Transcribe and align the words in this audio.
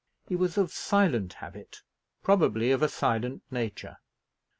He 0.27 0.35
was 0.35 0.57
of 0.57 0.71
silent 0.73 1.33
habit; 1.33 1.83
probably, 2.23 2.71
of 2.71 2.81
a 2.81 2.89
silent 2.89 3.43
nature. 3.51 3.97